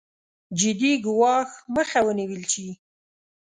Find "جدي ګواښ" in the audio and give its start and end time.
0.59-1.49